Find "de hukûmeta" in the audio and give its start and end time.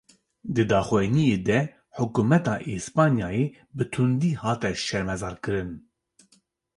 1.47-2.55